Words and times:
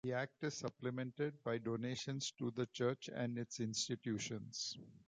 The 0.03 0.13
act 0.13 0.43
is 0.43 0.55
supplemented 0.55 1.35
by 1.43 1.59
donations 1.59 2.31
to 2.39 2.49
the 2.49 2.65
Church 2.73 3.07
and 3.13 3.37
its 3.37 3.59
institutions. 3.59 4.75